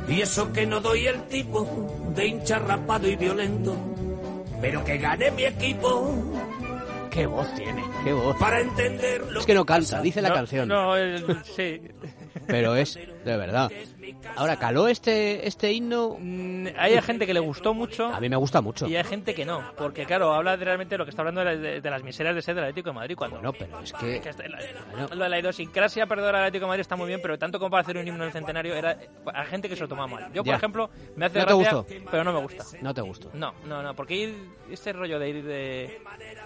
Y 0.08 0.20
eso 0.20 0.52
que 0.52 0.66
no 0.66 0.80
doy 0.80 1.06
el 1.06 1.22
tipo 1.28 2.12
de 2.14 2.26
hincha 2.26 2.58
rapado 2.58 3.08
y 3.08 3.16
violento, 3.16 3.74
pero 4.60 4.84
que 4.84 4.98
gane 4.98 5.30
mi 5.30 5.44
equipo 5.44 6.12
Qué 7.10 7.26
voz 7.26 7.52
tiene, 7.54 7.82
qué 8.04 8.12
voz. 8.12 8.36
para 8.36 8.60
entender 8.60 9.22
lo 9.32 9.40
Es 9.40 9.46
que 9.46 9.54
no 9.54 9.64
canta, 9.64 10.02
dice 10.02 10.20
la 10.20 10.28
No, 10.28 10.34
canción, 10.34 10.68
No, 10.68 10.96
el- 10.96 11.42
sí. 11.56 11.80
pero 12.46 12.76
es 12.76 12.94
de 12.96 13.36
verdad. 13.36 13.70
Ahora, 14.36 14.56
¿caló 14.58 14.88
este, 14.88 15.46
este 15.46 15.72
himno? 15.72 16.16
Mm, 16.18 16.68
Hay 16.76 17.00
gente 17.02 17.26
que 17.26 17.34
le 17.34 17.40
gustó 17.40 17.74
mucho 17.74 18.06
A 18.06 18.20
mí 18.20 18.28
me 18.28 18.36
gusta 18.36 18.60
mucho. 18.60 18.86
y 18.86 18.96
hay 18.96 19.04
gente 19.04 19.34
que 19.34 19.44
no, 19.44 19.62
porque 19.76 20.04
claro, 20.06 20.32
habla 20.34 20.56
de 20.56 20.64
realmente 20.64 20.94
de 20.94 20.98
lo 20.98 21.04
que 21.04 21.10
está 21.10 21.22
hablando 21.22 21.44
de, 21.44 21.56
de- 21.58 21.80
de 21.80 21.90
las 21.90 22.02
miserias 22.02 22.34
de 22.34 22.42
ser 22.42 22.54
del 22.54 22.64
Atlético 22.64 22.90
de 22.90 22.94
Madrid. 22.94 23.14
Cuando 23.16 23.36
Bueno, 23.36 23.52
pero 23.58 23.80
es 23.80 23.92
que... 23.92 24.20
que 24.20 24.28
está- 24.30 24.46
la, 24.48 24.58
Bueno. 24.90 25.08
lo 25.14 25.24
de 25.24 25.28
la 25.30 25.38
idiosincrasia 25.38 26.06
del 26.06 26.34
Atlético 26.34 26.64
de 26.64 26.68
Madrid 26.68 26.80
está 26.80 26.96
muy 26.96 27.06
bien, 27.08 27.20
pero 27.22 27.38
tanto 27.38 27.58
como 27.58 27.70
para 27.70 27.82
hacer 27.82 27.96
un 27.96 28.06
himno 28.06 28.22
en 28.22 28.28
el 28.28 28.32
centenario, 28.32 28.74
era 28.74 28.98
hay 29.34 29.46
gente 29.46 29.68
que 29.68 29.76
se 29.76 29.82
lo 29.82 29.88
toma 29.88 30.06
mal. 30.06 30.26
Yo, 30.32 30.42
por 30.42 30.52
Ya. 30.52 30.56
ejemplo, 30.56 30.90
me 31.16 31.26
hace 31.26 31.38
¿No 31.40 31.46
te 31.46 31.54
gracia, 31.54 31.72
gustó? 31.74 31.94
pero 32.10 32.24
no 32.24 32.32
me 32.32 32.40
gusta. 32.40 32.64
No 32.80 32.94
te 32.94 33.00
gustó. 33.02 33.30
No, 33.34 33.54
no, 33.66 33.82
no, 33.82 33.94
porque 33.94 34.14
ir, 34.14 34.48
este 34.70 34.92
rollo 34.92 35.18
de 35.18 35.28
ir 35.28 35.44
de... 35.44 36.00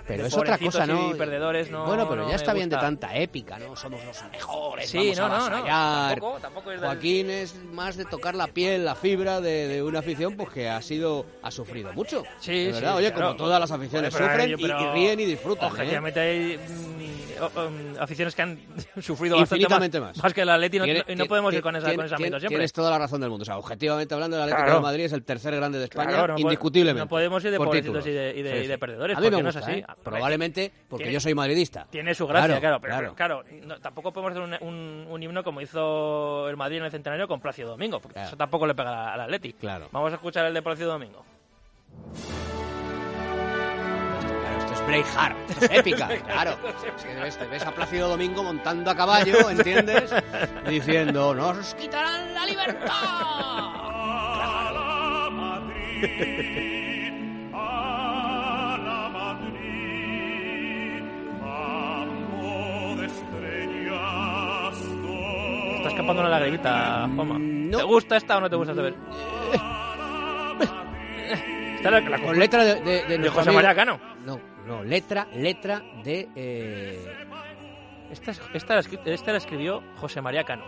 Pero 0.06 0.26
es 0.26 0.36
otra 0.36 0.58
cosa, 0.58 0.86
¿no? 0.86 1.12
perdedores, 1.16 1.70
no 1.70 1.84
Bueno, 1.86 2.08
pero 2.08 2.22
no 2.22 2.28
ya 2.30 2.36
está 2.36 2.52
bien 2.52 2.68
de 2.68 2.76
tanta 2.76 3.14
épica, 3.16 3.58
¿no? 3.58 3.76
Somos 3.76 4.04
los 4.04 4.22
mejores, 4.30 4.88
Sí, 4.90 5.12
vamos 5.16 5.18
no, 5.18 5.24
a 5.24 5.50
no, 5.50 5.58
no. 5.58 5.64
Tampoco, 6.08 6.38
tampoco 6.40 6.72
es 6.72 6.80
del- 6.80 6.88
Joaquín 6.90 7.30
es 7.30 7.54
más 7.72 7.96
de 7.96 8.04
tocar 8.04 8.34
la 8.34 8.46
piel, 8.48 8.84
la 8.84 8.94
fibra 8.94 9.40
de, 9.40 9.68
de 9.68 9.82
una 9.82 10.00
afición, 10.00 10.36
pues 10.36 10.50
que 10.50 10.68
ha 10.68 10.80
sido, 10.82 11.26
ha 11.42 11.50
sufrido 11.50 11.92
mucho. 11.92 12.22
Sí, 12.40 12.64
De 12.66 12.72
verdad, 12.72 12.92
sí, 12.92 12.98
oye, 12.98 13.12
claro. 13.12 13.26
como 13.28 13.36
todas 13.36 13.60
las 13.60 13.70
aficiones 13.70 14.12
sufren 14.12 14.48
yo- 14.50 14.56
y- 14.58 14.92
ríen 14.94 15.20
y 15.20 15.24
disfrutan. 15.24 15.68
¿eh? 15.68 15.72
Objetivamente 15.72 16.20
hay 16.20 16.56
mm, 16.58 17.58
um, 17.58 17.74
aficiones 18.00 18.34
que 18.34 18.42
han 18.42 18.58
sufrido 19.00 19.36
bastante 19.36 19.62
Infinitamente 19.62 20.00
más, 20.00 20.16
más. 20.22 20.32
que 20.34 20.40
el 20.42 20.48
Atleti 20.48 20.78
no, 20.78 20.86
y 20.86 21.14
no 21.16 21.26
podemos 21.26 21.52
ir 21.54 21.62
con, 21.62 21.76
esa, 21.76 21.94
con 21.94 22.08
siempre. 22.08 22.40
Tienes 22.48 22.72
toda 22.72 22.90
la 22.90 22.98
razón 22.98 23.20
del 23.20 23.30
mundo. 23.30 23.42
O 23.42 23.46
sea, 23.46 23.58
objetivamente 23.58 24.14
hablando, 24.14 24.36
el 24.36 24.42
Atlético 24.42 24.64
Claro. 24.64 24.78
de 24.80 24.82
Madrid 24.82 25.04
es 25.04 25.12
el 25.12 25.22
tercer 25.24 25.54
grande 25.56 25.78
de 25.78 25.84
España, 25.84 26.08
Claro, 26.08 26.26
no 26.28 26.34
puede- 26.34 26.42
indiscutiblemente. 26.42 27.00
no 27.04 27.08
podemos 27.08 27.44
ir 27.44 27.50
de 27.50 27.56
pobrecitos 27.58 28.06
y 28.06 28.10
de- 28.10 28.34
y 28.36 28.42
de- 28.42 28.64
y 28.64 28.66
de 28.66 28.78
perdedores, 28.78 29.16
A 29.16 29.20
mí 29.20 29.26
me 29.26 29.30
porque 29.30 29.42
no 29.42 29.48
gusta, 29.48 29.60
es 29.60 29.66
así. 29.66 29.78
¿eh? 29.80 29.86
Probablemente 30.02 30.72
porque 30.88 31.04
Tiene- 31.04 31.14
yo 31.14 31.20
soy 31.20 31.34
madridista. 31.34 31.86
Tiene 31.90 32.14
su 32.14 32.26
gracia, 32.26 32.58
claro, 32.60 32.80
pero 32.80 33.14
claro. 33.14 33.44
no- 33.64 33.78
tampoco 33.80 34.12
podemos 34.12 34.32
hacer 34.32 34.42
un, 34.62 34.68
un- 34.68 35.06
un 35.08 35.22
himno 35.22 35.44
como 35.44 35.60
hizo 35.60 36.48
el 36.48 36.56
Madrid 36.56 36.78
en 36.78 36.84
el 36.84 36.90
centenario 36.90 37.28
con 37.28 37.40
Plácido 37.58 37.70
Domingo, 37.72 37.98
porque 37.98 38.14
Claro. 38.14 38.28
eso 38.28 38.36
tampoco 38.36 38.66
le 38.68 38.74
pega 38.76 39.12
al 39.14 39.20
Atleti. 39.22 39.52
Claro. 39.54 39.88
Vamos 39.90 40.12
a 40.12 40.14
escuchar 40.14 40.46
el 40.46 40.54
de 40.54 40.62
Plácido 40.62 40.92
Domingo. 40.92 41.24
Claro, 44.40 44.58
esto 44.60 44.74
es 44.74 44.86
Braveheart, 44.86 45.50
esto 45.50 45.64
es 45.64 45.70
épica, 45.72 46.08
claro. 46.24 46.52
Es 46.96 47.04
que 47.04 47.14
ves, 47.14 47.36
te 47.36 47.46
ves 47.48 47.66
a 47.66 47.72
Plácido 47.72 48.08
Domingo 48.10 48.44
montando 48.44 48.90
a 48.92 48.94
caballo, 48.94 49.50
¿entiendes? 49.50 50.12
Diciendo, 50.68 51.34
nos 51.34 51.74
quitarán 51.74 52.32
la 52.32 52.46
libertad. 52.46 52.94
tapando 66.18 66.28
una 66.28 66.38
lagrimita, 66.38 67.08
Juanma. 67.14 67.34
Mm, 67.38 67.70
no. 67.70 67.78
¿Te 67.78 67.84
gusta 67.84 68.16
esta 68.16 68.36
o 68.36 68.40
no 68.40 68.50
te 68.50 68.56
gusta 68.56 68.72
esta 68.72 68.82
vez? 68.82 68.94
Esta 71.76 71.88
es 71.98 72.04
la, 72.04 72.10
la- 72.10 72.18
Con 72.22 72.38
letra 72.38 72.64
de, 72.64 72.80
de, 72.80 73.04
de 73.04 73.18
de 73.18 73.28
José 73.28 73.50
María 73.52 73.74
Cano. 73.74 74.00
No, 74.24 74.40
no, 74.66 74.82
letra, 74.82 75.26
letra 75.34 75.82
de... 76.02 76.28
eh, 76.34 77.06
Esta, 78.10 78.32
es- 78.32 78.40
esta, 78.54 78.78
esta 79.04 79.32
la 79.32 79.38
escribió 79.38 79.82
José 79.96 80.20
María 80.20 80.44
Cano. 80.44 80.64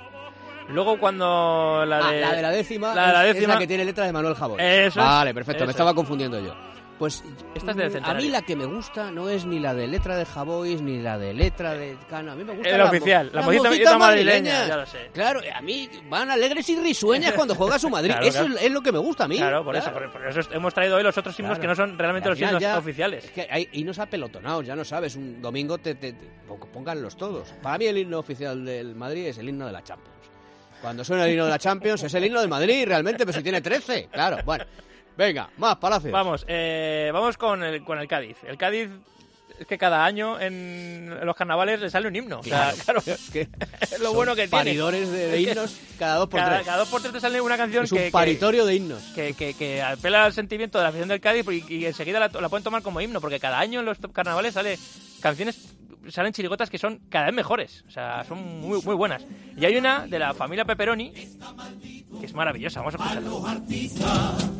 Luego 0.68 0.98
cuando 1.00 1.84
la 1.86 1.98
ah, 2.08 2.12
de... 2.12 2.20
la 2.20 2.32
de 2.32 2.42
la 2.42 2.50
décima, 2.50 2.94
la 2.94 3.06
de 3.08 3.12
la 3.12 3.24
es- 3.24 3.30
es, 3.30 3.36
décima- 3.42 3.54
la 3.54 3.58
que 3.58 3.66
tiene 3.66 3.84
letra 3.84 4.04
de 4.04 4.12
Manuel 4.12 4.34
Jabón. 4.36 4.60
Eso 4.60 5.00
es, 5.00 5.06
Vale, 5.06 5.34
perfecto, 5.34 5.58
eso 5.58 5.66
me 5.66 5.70
es. 5.70 5.74
estaba 5.74 5.94
confundiendo 5.94 6.38
yo. 6.38 6.54
Pues 7.00 7.24
Esta 7.54 7.70
es 7.70 7.76
del 7.78 8.02
mm, 8.02 8.04
a 8.04 8.12
mí 8.12 8.28
la 8.28 8.42
que 8.42 8.54
me 8.54 8.66
gusta 8.66 9.10
no 9.10 9.30
es 9.30 9.46
ni 9.46 9.58
la 9.58 9.72
de 9.72 9.88
letra 9.88 10.16
de 10.18 10.26
Javois 10.26 10.82
ni 10.82 11.00
la 11.00 11.16
de 11.16 11.32
letra 11.32 11.72
de 11.72 11.96
Cano. 12.10 12.32
A 12.32 12.34
mí 12.34 12.44
me 12.44 12.52
gusta 12.52 12.68
El 12.68 12.76
la 12.76 12.84
oficial, 12.84 13.30
la 13.32 13.40
mocita 13.40 13.68
mocitas 13.70 13.98
madrileña, 13.98 14.66
ya 14.66 14.76
lo 14.76 14.84
sé. 14.84 15.08
Claro, 15.14 15.40
a 15.54 15.62
mí 15.62 15.88
van 16.10 16.30
alegres 16.30 16.68
y 16.68 16.76
risueñas 16.76 17.32
cuando 17.32 17.54
juega 17.54 17.78
su 17.78 17.88
Madrid. 17.88 18.10
Claro, 18.20 18.26
eso 18.26 18.44
claro. 18.44 18.60
es- 18.60 18.70
lo 18.70 18.82
que 18.82 18.92
me 18.92 18.98
gusta 18.98 19.24
a 19.24 19.28
mí. 19.28 19.38
Claro, 19.38 19.64
por 19.64 19.74
claro. 19.74 19.98
eso, 19.98 20.12
por, 20.12 20.26
eso 20.28 20.50
hemos 20.52 20.74
traído 20.74 20.96
hoy 20.96 21.02
los 21.02 21.16
otros 21.16 21.40
himnos 21.40 21.58
que 21.58 21.66
no 21.66 21.74
son 21.74 21.98
realmente 21.98 22.28
los 22.28 22.38
himnos 22.38 22.60
ya- 22.60 22.76
oficiales. 22.76 23.24
Es 23.24 23.30
que 23.30 23.48
hay 23.50 23.66
himnos 23.72 23.98
apelotonados, 23.98 24.66
ya 24.66 24.76
no 24.76 24.84
sabes. 24.84 25.16
Un 25.16 25.40
domingo 25.40 25.78
te, 25.78 25.94
te- 25.94 26.12
te- 26.12 26.28
pónganlos 26.70 27.16
todos. 27.16 27.48
Para 27.62 27.78
mí 27.78 27.86
el 27.86 27.96
himno 27.96 28.18
oficial 28.18 28.62
del 28.62 28.94
Madrid 28.94 29.28
es 29.28 29.38
el 29.38 29.48
himno 29.48 29.64
de 29.66 29.72
la 29.72 29.82
Champions. 29.82 30.18
Cuando 30.82 31.02
suena 31.02 31.24
el 31.24 31.32
himno 31.32 31.44
de 31.46 31.50
la 31.50 31.58
Champions 31.58 32.02
es 32.02 32.12
el 32.12 32.26
himno 32.26 32.40
del 32.40 32.48
Madrid, 32.50 32.84
realmente, 32.86 33.24
pero 33.24 33.38
si 33.38 33.42
tiene 33.42 33.62
13. 33.62 34.08
Claro, 34.12 34.36
bueno. 34.44 34.64
Venga, 35.16 35.50
más 35.58 35.76
palacios. 35.76 36.12
Vamos, 36.12 36.44
eh, 36.48 37.10
vamos 37.12 37.36
con 37.36 37.62
el, 37.62 37.84
con 37.84 37.98
el 37.98 38.08
Cádiz. 38.08 38.36
El 38.46 38.56
Cádiz 38.56 38.88
es 39.58 39.66
que 39.66 39.76
cada 39.76 40.06
año 40.06 40.40
en 40.40 41.14
los 41.22 41.36
carnavales 41.36 41.78
le 41.80 41.90
sale 41.90 42.08
un 42.08 42.16
himno. 42.16 42.40
O 42.40 42.42
sea, 42.42 42.72
claro, 42.84 43.02
Que 43.30 43.42
es 43.82 43.98
lo 43.98 44.06
son 44.06 44.14
bueno 44.14 44.34
que 44.34 44.48
tiene. 44.48 44.50
paridores 44.64 45.10
de, 45.10 45.26
de 45.28 45.36
que 45.44 45.50
himnos 45.50 45.76
cada 45.98 46.14
dos 46.14 46.28
por 46.30 46.40
Cada, 46.40 46.54
tres. 46.54 46.66
cada 46.66 46.78
dos 46.78 46.88
por 46.88 47.02
tres 47.02 47.12
te 47.12 47.20
sale 47.20 47.40
una 47.42 47.58
canción 47.58 47.84
es 47.84 47.92
un 47.92 47.98
que, 47.98 48.04
que- 48.04 48.10
paritorio 48.10 48.64
de 48.64 48.74
himnos. 48.76 49.02
que, 49.14 49.34
que, 49.34 49.52
que 49.52 49.82
apela 49.82 50.24
al 50.24 50.32
sentimiento 50.32 50.78
de 50.78 50.84
la 50.84 50.88
afición 50.88 51.08
del 51.10 51.20
Cádiz 51.20 51.44
y, 51.68 51.74
y 51.74 51.84
enseguida 51.84 52.18
la, 52.20 52.28
la 52.28 52.48
pueden 52.48 52.64
tomar 52.64 52.80
como 52.82 53.02
himno, 53.02 53.20
porque 53.20 53.38
cada 53.38 53.58
año 53.58 53.80
en 53.80 53.86
los 53.86 53.98
carnavales 54.14 54.54
sale 54.54 54.78
canciones, 55.20 55.74
salen 56.08 56.32
chirigotas 56.32 56.70
que 56.70 56.78
son 56.78 56.98
cada 57.10 57.26
vez 57.26 57.34
mejores, 57.34 57.84
o 57.86 57.90
sea, 57.90 58.24
son 58.24 58.42
muy, 58.62 58.80
muy 58.82 58.94
buenas. 58.94 59.22
Y 59.58 59.66
hay 59.66 59.76
una 59.76 60.06
de 60.06 60.18
la 60.18 60.32
familia 60.32 60.64
Pepperoni 60.64 61.10
que 61.10 62.24
es 62.26 62.32
maravillosa, 62.32 62.80
vamos 62.80 62.94
a 62.94 63.18
escucharla. 63.18 64.59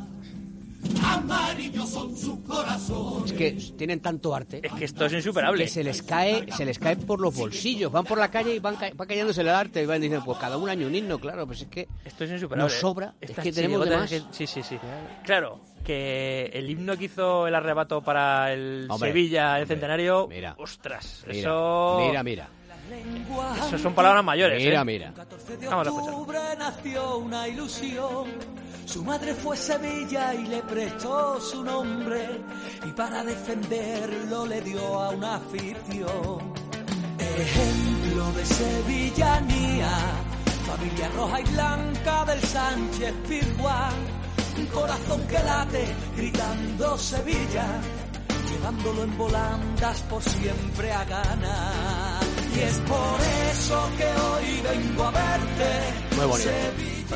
tienen 3.77 3.99
tanto 3.99 4.33
arte 4.35 4.61
Es 4.63 4.71
que 4.73 4.85
esto 4.85 5.05
es 5.05 5.13
insuperable. 5.13 5.63
que 5.63 5.69
se 5.69 5.83
les 5.83 6.01
cae, 6.03 6.45
se 6.51 6.65
les 6.65 6.77
cae 6.79 6.95
por 6.97 7.19
los 7.19 7.35
bolsillos. 7.35 7.91
Van 7.91 8.03
por 8.05 8.17
la 8.17 8.29
calle 8.29 8.55
y 8.55 8.59
van, 8.59 8.75
ca- 8.75 8.91
va 8.99 9.05
cayéndose 9.05 9.41
el 9.41 9.49
arte 9.49 9.81
y 9.81 9.85
van 9.85 10.01
diciendo, 10.01 10.23
pues 10.25 10.37
cada 10.37 10.57
un 10.57 10.69
año 10.69 10.87
un 10.87 10.95
himno, 10.95 11.19
claro, 11.19 11.45
pues 11.47 11.61
es 11.61 11.67
que 11.67 11.87
Esto 12.05 12.23
es 12.23 12.31
insuperable. 12.31 12.63
Nos 12.71 12.79
sobra, 12.79 13.15
es 13.19 13.31
que 13.31 13.51
tenemos 13.51 13.79
de 13.81 13.85
chirigotas, 13.85 13.99
más. 13.99 14.11
es 14.11 14.21
que- 14.23 14.33
sí, 14.33 14.47
sí, 14.47 14.63
sí. 14.63 14.77
Claro, 15.23 15.61
que 15.83 16.49
el 16.53 16.69
himno 16.69 16.95
que 16.97 17.05
hizo 17.05 17.47
el 17.47 17.55
arrebato 17.55 18.01
para 18.01 18.53
el 18.53 18.87
Hombre, 18.89 19.09
Sevilla, 19.09 19.55
el 19.57 19.63
hombre, 19.63 19.75
centenario, 19.75 20.27
mira. 20.27 20.55
ostras, 20.59 21.23
mira, 21.27 21.39
eso, 21.39 21.97
mira, 22.07 22.23
mira, 22.23 22.49
eso 23.67 23.77
son 23.77 23.93
palabras 23.93 24.23
mayores. 24.23 24.61
mira, 24.61 24.81
¿eh? 24.81 24.85
mira. 24.85 25.13
14 25.13 25.57
de 25.57 25.67
Vamos 25.67 25.87
a 25.87 25.89
escuchar. 25.89 26.57
nació 26.57 27.17
una 27.17 27.47
ilusión. 27.47 28.27
Su 28.85 29.03
madre 29.03 29.33
fue 29.33 29.55
Sevilla 29.55 30.33
y 30.33 30.47
le 30.47 30.61
prestó 30.63 31.39
su 31.39 31.63
nombre. 31.63 32.27
Y 32.85 32.91
para 32.91 33.23
defenderlo 33.23 34.45
le 34.45 34.61
dio 34.61 35.01
a 35.01 35.09
una 35.11 35.35
afición. 35.35 36.53
Ejemplo 37.17 38.31
de 38.33 38.45
sevillanía. 38.45 39.89
Familia 40.65 41.09
roja 41.15 41.41
y 41.41 41.43
blanca 41.43 42.25
del 42.25 42.41
Sánchez 42.41 43.13
Pizjuán. 43.27 43.93
Un 44.57 44.65
corazón 44.67 45.27
que 45.27 45.39
late 45.39 45.95
gritando 46.17 46.97
Sevilla 46.97 47.65
llevándolo 48.51 49.03
en 49.03 49.17
volandas 49.17 50.01
por 50.03 50.21
siempre 50.21 50.91
a 50.91 51.05
ganar. 51.05 52.20
Y 52.55 52.59
es 52.59 52.79
por 52.79 53.19
eso 53.51 53.89
que 53.97 54.05
hoy 54.05 54.61
vengo 54.61 55.03
a 55.03 55.11
verte. 55.11 56.15
Muy 56.17 56.25
bonito. 56.25 56.51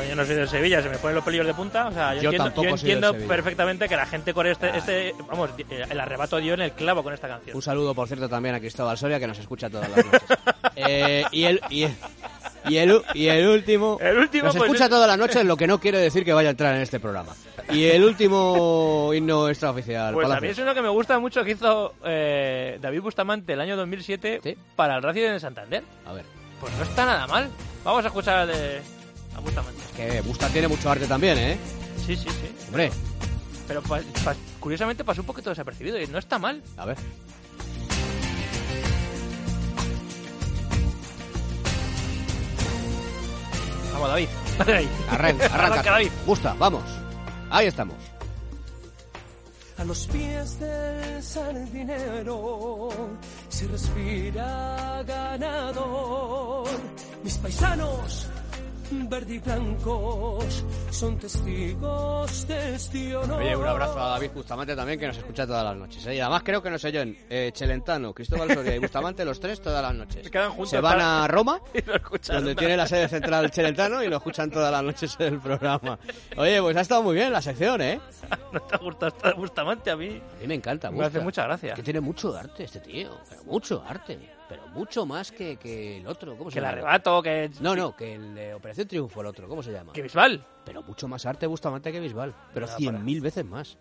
Yo 0.08 0.14
no 0.14 0.24
soy 0.26 0.34
de 0.34 0.46
Sevilla, 0.46 0.82
se 0.82 0.88
me 0.88 0.98
ponen 0.98 1.14
los 1.16 1.24
pelillos 1.24 1.46
de 1.46 1.54
punta. 1.54 1.88
O 1.88 1.92
sea, 1.92 2.14
yo, 2.14 2.30
Yo 2.30 2.46
entiendo, 2.46 3.16
yo 3.16 3.26
perfectamente 3.26 3.88
que 3.88 3.96
la 3.96 4.06
gente 4.06 4.34
con 4.34 4.46
este, 4.46 4.76
este, 4.76 5.14
vamos, 5.26 5.50
el 5.68 6.00
arrebato 6.00 6.36
dio 6.38 6.54
en 6.54 6.60
el 6.60 6.72
clavo 6.72 7.02
con 7.02 7.14
esta 7.14 7.28
canción. 7.28 7.56
Un 7.56 7.62
saludo, 7.62 7.94
por 7.94 8.06
cierto, 8.06 8.28
también 8.28 8.54
a 8.54 8.60
Cristóbal 8.60 8.98
Soria, 8.98 9.18
que 9.18 9.26
nos 9.26 9.38
escucha 9.38 9.70
todas 9.70 9.88
las 9.90 10.04
noches. 10.04 10.22
Eh, 10.78 11.24
y, 11.32 11.44
el, 11.44 11.58
y, 11.70 11.84
el, 11.84 11.96
y, 12.68 12.76
el, 12.76 13.02
y 13.14 13.26
el 13.28 13.46
último... 13.48 13.98
El 14.00 14.18
último, 14.18 14.44
Nos 14.46 14.56
pues, 14.56 14.64
escucha 14.68 14.84
es- 14.84 14.90
todas 14.90 15.08
las 15.08 15.18
noches, 15.18 15.44
lo 15.44 15.56
que 15.56 15.66
no 15.66 15.78
quiere 15.80 15.98
decir 15.98 16.24
que 16.24 16.32
vaya 16.32 16.48
a 16.48 16.50
entrar 16.50 16.74
en 16.74 16.82
este 16.82 17.00
programa. 17.00 17.34
Y 17.70 17.84
el 17.84 18.04
último 18.04 19.12
himno 19.14 19.48
extraoficial, 19.48 20.14
Pues 20.14 20.24
a 20.26 20.28
mí 20.28 20.34
Palacios. 20.34 20.58
es 20.58 20.62
uno 20.62 20.74
que 20.74 20.82
me 20.82 20.88
gusta 20.88 21.18
mucho 21.18 21.42
que 21.44 21.52
hizo 21.52 21.94
eh, 22.04 22.78
David 22.80 23.00
Bustamante 23.00 23.52
el 23.52 23.60
año 23.60 23.76
2007 23.76 24.40
Sí. 24.42 24.56
para 24.76 24.96
el 24.96 25.02
Racing 25.02 25.22
de 25.22 25.40
Santander. 25.40 25.82
A 26.06 26.12
ver, 26.12 26.24
Pues 26.60 26.72
no 26.76 26.82
está 26.84 27.04
nada 27.06 27.26
mal. 27.26 27.48
Vamos 27.84 28.04
a 28.04 28.08
escuchar 28.08 28.46
de 28.46 28.80
a 29.36 29.40
Bustamante. 29.40 29.80
que 29.96 30.20
Busta 30.22 30.48
tiene 30.48 30.68
mucho 30.68 30.90
arte 30.90 31.06
también, 31.06 31.38
¿eh? 31.38 31.58
Sí, 32.06 32.14
sí, 32.16 32.28
sí. 32.28 32.54
Hombre, 32.68 32.90
Pero 33.66 33.82
pa- 33.82 34.00
pa- 34.24 34.34
curiosamente 34.60 35.02
pasó 35.04 35.22
un 35.22 35.26
poquito 35.26 35.50
desapercibido 35.50 36.00
y 36.00 36.06
no 36.06 36.18
está 36.18 36.38
mal. 36.38 36.62
a 36.76 36.86
ver. 36.86 36.96
Vamos, 43.96 44.08
David. 44.10 44.28
Ahí. 44.66 44.88
Arranca, 45.08 45.46
arranca. 45.46 45.54
Arranca, 45.54 45.90
David. 45.92 46.10
Busta, 46.26 46.54
vamos. 46.58 46.82
Ahí 47.50 47.66
estamos. 47.66 47.96
A 49.78 49.84
los 49.84 50.06
pies 50.06 50.58
del 50.60 51.22
sardinero 51.22 52.88
se 53.48 53.66
respira 53.68 55.02
ganador. 55.06 56.68
Mis 57.22 57.38
paisanos 57.38 58.28
verde 58.90 59.34
y 59.34 59.38
blancos 59.38 60.64
son 60.90 61.18
testigos 61.18 62.46
de 62.48 62.74
este 62.74 63.16
honor. 63.16 63.42
Oye, 63.42 63.56
un 63.56 63.66
abrazo 63.66 64.00
a 64.00 64.10
David 64.10 64.30
Bustamante 64.34 64.74
también, 64.76 64.98
que 64.98 65.06
nos 65.08 65.16
escucha 65.18 65.46
todas 65.46 65.64
las 65.64 65.76
noches. 65.76 66.06
¿eh? 66.06 66.14
Y 66.16 66.20
además 66.20 66.42
creo 66.44 66.62
que 66.62 66.70
nos 66.70 66.84
oyen 66.84 67.16
eh, 67.28 67.50
Chelentano, 67.52 68.12
Cristóbal 68.14 68.52
Soria 68.52 68.74
y 68.74 68.78
Bustamante 68.78 69.24
los 69.24 69.38
tres 69.40 69.60
todas 69.60 69.82
las 69.82 69.94
noches. 69.94 70.24
Se 70.24 70.30
quedan 70.30 70.50
juntos 70.50 70.70
Se 70.70 70.80
van 70.80 70.94
para- 70.94 71.24
a 71.24 71.28
Roma, 71.28 71.60
Y 71.74 71.82
lo 71.82 71.96
escucharon. 71.96 72.44
donde 72.44 72.58
tiene 72.58 72.76
la 72.76 72.86
sede 72.86 73.08
central 73.08 73.50
Chelentano, 73.50 74.02
y 74.02 74.08
lo 74.08 74.16
escuchan 74.16 74.50
todas 74.50 74.70
las 74.72 74.82
noches 74.82 75.16
en 75.18 75.34
el 75.34 75.40
programa. 75.40 75.98
Oye, 76.36 76.60
pues 76.62 76.76
ha 76.76 76.80
estado 76.80 77.02
muy 77.02 77.14
bien 77.14 77.32
la 77.32 77.42
sección, 77.42 77.80
¿eh? 77.82 78.00
¿No 78.52 78.60
te 78.60 78.76
gusta 78.78 79.08
esta 79.08 79.32
Bustamante 79.34 79.90
a 79.90 79.96
mí? 79.96 80.08
A 80.36 80.40
mí 80.40 80.46
me 80.46 80.54
encanta. 80.54 80.90
Me 80.90 81.00
hace 81.00 81.18
Busta. 81.18 81.24
mucha 81.24 81.42
gracia. 81.44 81.74
Que 81.74 81.82
tiene 81.82 82.00
mucho 82.00 82.34
arte 82.36 82.64
este 82.64 82.80
tío, 82.80 83.10
pero 83.28 83.44
mucho 83.44 83.82
arte. 83.86 84.35
Pero 84.48 84.66
mucho 84.68 85.04
más 85.06 85.32
que, 85.32 85.56
que 85.56 85.98
el 85.98 86.06
otro. 86.06 86.36
¿Cómo 86.36 86.50
se 86.50 86.54
Que 86.54 86.58
el 86.60 86.64
llama? 86.64 86.72
arrebato, 86.72 87.22
que... 87.22 87.50
No, 87.60 87.74
no, 87.74 87.96
que 87.96 88.14
el 88.14 88.34
de 88.34 88.54
Operación 88.54 88.86
Triunfo, 88.86 89.20
el 89.20 89.26
otro. 89.26 89.48
¿Cómo 89.48 89.62
se 89.62 89.72
llama? 89.72 89.92
Que 89.92 90.02
Bisbal. 90.02 90.44
Pero 90.64 90.82
mucho 90.82 91.08
más 91.08 91.26
arte 91.26 91.46
Bustamante 91.46 91.90
que 91.90 91.98
Bisbal. 92.00 92.32
Pero 92.54 92.66
cien 92.68 93.04
mil 93.04 93.20
veces 93.20 93.44
más. 93.44 93.76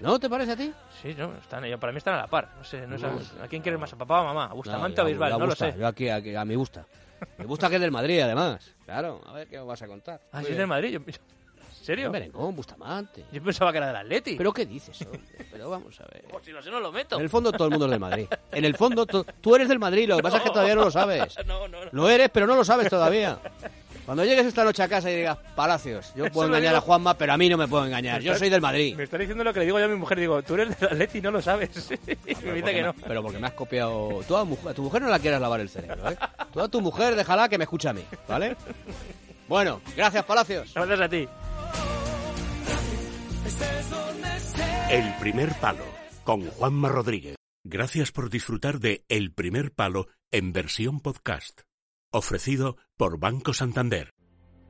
¿No 0.00 0.18
te 0.18 0.28
parece 0.28 0.52
a 0.52 0.56
ti? 0.56 0.72
Sí, 1.02 1.14
no, 1.16 1.32
están, 1.36 1.62
para 1.78 1.92
mí 1.92 1.98
están 1.98 2.14
a 2.14 2.18
la 2.18 2.26
par. 2.26 2.52
No 2.58 2.64
sé, 2.64 2.86
no 2.86 2.98
sé 2.98 3.06
¿a 3.40 3.46
quién 3.48 3.62
quieres 3.62 3.80
más? 3.80 3.92
¿A 3.92 3.96
papá 3.96 4.18
o 4.20 4.22
a 4.22 4.24
mamá? 4.24 4.46
¿A 4.46 4.52
Bustamante 4.54 4.96
No, 4.96 5.02
o 5.02 5.06
a 5.06 5.08
Bisbal? 5.08 5.38
No 5.38 5.46
lo 5.46 5.54
sé. 5.54 5.74
Yo 5.78 5.86
aquí, 5.86 6.08
aquí- 6.08 6.34
a 6.34 6.44
mi 6.44 6.54
gusta. 6.56 6.84
Me 7.38 7.44
gusta 7.44 7.68
que 7.68 7.76
es 7.76 7.80
del 7.80 7.92
Madrid, 7.92 8.20
además. 8.20 8.74
Claro, 8.84 9.20
a 9.24 9.32
ver 9.32 9.48
qué 9.48 9.56
me 9.58 9.64
vas 9.64 9.80
a 9.82 9.86
contar. 9.86 10.20
Ah, 10.32 10.42
sí, 10.42 10.50
es 10.52 10.58
del 10.58 10.66
Madrid. 10.66 10.90
Yo- 10.90 11.00
¿En 11.84 11.86
serio? 11.86 12.10
Merengón, 12.10 12.56
Bustamante. 12.56 13.26
Yo 13.30 13.42
pensaba 13.42 13.70
que 13.70 13.76
era 13.76 13.88
del 13.88 13.96
Atleti. 13.96 14.36
¿Pero 14.36 14.54
qué 14.54 14.64
dices, 14.64 14.98
hombre? 15.02 15.20
Pero 15.52 15.68
vamos 15.68 16.00
a 16.00 16.04
ver. 16.04 16.24
Pues 16.30 16.42
si 16.46 16.50
no 16.50 16.62
sé, 16.62 16.70
no 16.70 16.80
lo 16.80 16.90
meto. 16.90 17.16
En 17.16 17.22
el 17.22 17.28
fondo 17.28 17.52
todo 17.52 17.66
el 17.66 17.72
mundo 17.72 17.84
es 17.84 17.90
del 17.90 18.00
Madrid. 18.00 18.26
En 18.52 18.64
el 18.64 18.74
fondo 18.74 19.04
tú, 19.04 19.26
tú 19.42 19.54
eres 19.54 19.68
del 19.68 19.78
Madrid, 19.78 20.08
lo 20.08 20.16
que 20.16 20.22
pasa 20.22 20.38
es 20.38 20.44
que 20.44 20.48
todavía 20.52 20.74
no 20.76 20.84
lo 20.84 20.90
sabes. 20.90 21.36
No, 21.46 21.68
no, 21.68 21.84
no. 21.84 21.90
Lo 21.92 22.08
eres, 22.08 22.30
pero 22.32 22.46
no 22.46 22.56
lo 22.56 22.64
sabes 22.64 22.88
todavía. 22.88 23.38
Cuando 24.06 24.24
llegues 24.24 24.46
esta 24.46 24.64
noche 24.64 24.82
a 24.82 24.88
casa 24.88 25.10
y 25.10 25.16
digas, 25.16 25.36
Palacios, 25.54 26.12
yo 26.14 26.24
puedo 26.32 26.48
lo 26.48 26.56
engañar 26.56 26.72
digo- 26.74 26.78
a 26.78 26.86
Juanma, 26.86 27.18
pero 27.18 27.34
a 27.34 27.36
mí 27.36 27.50
no 27.50 27.58
me 27.58 27.68
puedo 27.68 27.84
engañar. 27.84 28.22
Yo 28.22 28.34
soy 28.34 28.48
del 28.48 28.62
Madrid. 28.62 28.96
Me 28.96 29.02
está 29.04 29.18
diciendo 29.18 29.44
lo 29.44 29.52
que 29.52 29.58
le 29.60 29.66
digo 29.66 29.78
yo 29.78 29.84
a 29.84 29.88
mi 29.88 29.96
mujer. 29.96 30.18
Digo, 30.20 30.42
tú 30.42 30.54
eres 30.54 30.80
del 30.80 30.88
Atleti 30.88 31.18
y 31.18 31.20
no 31.20 31.30
lo 31.32 31.42
sabes. 31.42 31.90
y 32.26 32.34
me 32.46 32.52
dice 32.54 32.72
que 32.72 32.82
no. 32.82 32.94
Pero 32.94 33.22
porque 33.22 33.38
me 33.38 33.46
has 33.46 33.52
copiado. 33.52 34.22
Tú 34.26 34.36
a, 34.36 34.44
mu- 34.46 34.56
a 34.66 34.72
tu 34.72 34.82
mujer 34.82 35.02
no 35.02 35.08
la 35.10 35.18
quieras 35.18 35.38
lavar 35.40 35.60
el 35.60 35.68
cerebro, 35.68 36.08
¿eh? 36.10 36.16
Tú 36.50 36.60
a 36.62 36.68
tu 36.68 36.80
mujer 36.80 37.14
déjala 37.14 37.50
que 37.50 37.58
me 37.58 37.64
escuche 37.64 37.90
a 37.90 37.92
mí, 37.92 38.04
¿vale? 38.26 38.56
Bueno, 39.48 39.82
gracias, 39.94 40.24
Palacios. 40.24 40.72
Gracias 40.74 41.00
a 41.00 41.08
ti. 41.10 41.28
El 44.90 45.14
primer 45.20 45.52
palo 45.60 45.84
con 46.24 46.46
Juanma 46.50 46.88
Rodríguez. 46.88 47.36
Gracias 47.64 48.12
por 48.12 48.30
disfrutar 48.30 48.78
de 48.78 49.04
El 49.08 49.32
primer 49.32 49.72
palo 49.72 50.06
en 50.30 50.52
versión 50.52 51.00
podcast. 51.00 51.62
Ofrecido 52.12 52.76
por 52.96 53.18
Banco 53.18 53.52
Santander. 53.52 54.13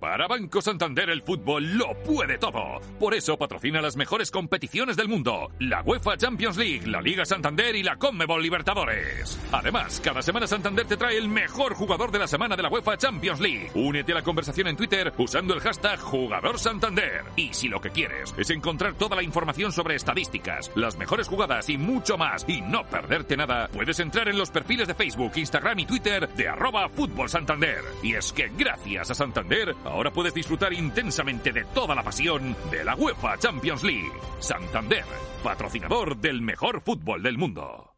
Para 0.01 0.27
Banco 0.27 0.61
Santander 0.61 1.11
el 1.11 1.23
fútbol 1.23 1.79
lo 1.79 1.95
puede 2.03 2.39
todo. 2.39 2.81
Por 2.99 3.15
eso 3.15 3.37
patrocina 3.37 3.81
las 3.81 3.97
mejores 3.97 4.31
competiciones 4.31 4.97
del 4.97 5.09
mundo. 5.09 5.51
La 5.59 5.83
UEFA 5.83 6.17
Champions 6.17 6.57
League, 6.57 6.87
la 6.87 7.01
Liga 7.01 7.25
Santander 7.25 7.75
y 7.75 7.83
la 7.83 7.97
Conmebol 7.97 8.43
Libertadores. 8.43 9.41
Además, 9.53 10.01
cada 10.05 10.23
semana 10.23 10.47
Santander 10.47 10.87
te 10.87 10.97
trae 10.97 11.17
el 11.17 11.29
mejor 11.29 11.75
jugador 11.75 12.11
de 12.11 12.19
la 12.19 12.27
semana 12.27 12.57
de 12.57 12.63
la 12.63 12.69
UEFA 12.69 12.97
Champions 12.97 13.41
League. 13.41 13.71
Únete 13.75 14.13
a 14.13 14.17
la 14.17 14.23
conversación 14.23 14.69
en 14.69 14.77
Twitter 14.77 15.13
usando 15.19 15.55
el 15.55 15.61
hashtag 15.61 15.99
Jugador 16.01 16.59
Santander. 16.59 17.25
Y 17.37 17.55
si 17.55 17.69
lo 17.69 17.81
que 17.81 17.91
quieres 17.91 18.35
es 18.37 18.51
encontrar 18.51 18.95
toda 18.95 19.17
la 19.17 19.23
información 19.23 19.73
sobre 19.73 19.95
estadísticas, 19.95 20.71
las 20.75 20.99
mejores 20.99 21.29
jugadas 21.29 21.69
y 21.69 21.79
mucho 21.79 22.19
más 22.19 22.45
y 22.49 22.61
no 22.61 22.85
perderte 22.85 23.37
nada, 23.37 23.69
puedes 23.69 24.01
entrar 24.01 24.29
en 24.29 24.39
los 24.39 24.51
perfiles 24.51 24.89
de 24.89 24.95
Facebook, 24.95 25.33
Instagram 25.37 25.79
y 25.79 25.87
Twitter 25.87 26.29
de 26.29 26.49
arroba 26.49 26.89
Fútbol 26.89 27.29
Santander. 27.29 27.81
Y 28.03 28.15
es 28.15 28.33
que 28.33 28.51
gracias 28.57 29.11
a 29.11 29.15
Santander, 29.15 29.75
ahora 29.85 30.11
puedes 30.13 30.35
disfrutar 30.35 30.73
intensamente 30.73 31.53
de 31.53 31.65
toda 31.67 31.95
la 31.95 32.03
pasión 32.03 32.57
de 32.71 32.85
la 32.85 32.95
UEFA 32.95 33.39
Champions 33.39 33.83
League. 33.83 34.13
Santander, 34.41 35.05
patrocinador 35.43 36.17
del 36.17 36.41
mejor 36.43 36.81
fútbol 36.81 37.23
del 37.23 37.39
mundo. 37.39 37.91